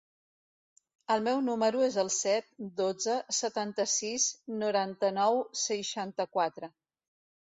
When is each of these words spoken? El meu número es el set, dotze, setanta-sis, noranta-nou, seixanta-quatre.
El 1.15 1.19
meu 1.25 1.41
número 1.49 1.83
es 1.87 1.97
el 2.03 2.07
set, 2.15 2.47
dotze, 2.81 3.17
setanta-sis, 3.39 4.25
noranta-nou, 4.63 5.37
seixanta-quatre. 5.65 6.71